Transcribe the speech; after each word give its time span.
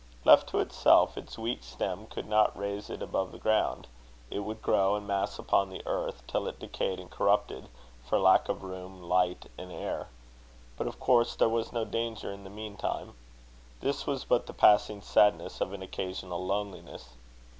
Left 0.25 0.49
to 0.49 0.57
itself, 0.57 1.15
its 1.15 1.37
weak 1.37 1.61
stem 1.63 2.07
could 2.07 2.27
not 2.27 2.57
raise 2.57 2.89
it 2.89 3.03
above 3.03 3.31
the 3.31 3.37
ground: 3.37 3.85
it 4.31 4.39
would 4.39 4.59
grow 4.63 4.95
and 4.95 5.05
mass 5.05 5.37
upon 5.37 5.69
the 5.69 5.83
earth, 5.85 6.23
till 6.25 6.47
it 6.47 6.57
decayed 6.57 6.99
and 6.99 7.11
corrupted, 7.11 7.69
for 8.03 8.17
lack 8.17 8.49
of 8.49 8.63
room, 8.63 9.03
light, 9.03 9.45
and 9.59 9.71
air. 9.71 10.07
But, 10.75 10.87
of 10.87 10.99
course, 10.99 11.35
there 11.35 11.49
was 11.49 11.71
no 11.71 11.85
danger 11.85 12.31
in 12.31 12.43
the 12.43 12.49
meantime. 12.49 13.13
This 13.81 14.07
was 14.07 14.25
but 14.25 14.47
the 14.47 14.53
passing 14.53 15.03
sadness 15.03 15.61
of 15.61 15.71
an 15.71 15.83
occasional 15.83 16.43
loneliness. 16.43 17.09